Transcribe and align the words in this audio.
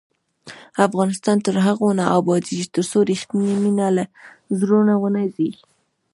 افغانستان 0.87 1.37
تر 1.45 1.55
هغو 1.65 1.87
نه 1.99 2.05
ابادیږي، 2.19 2.67
ترڅو 2.75 2.99
رښتینې 3.09 3.55
مینه 3.63 3.87
له 3.95 4.03
زړونو 4.59 4.93
ونه 4.99 5.21
وځي. 5.23 5.51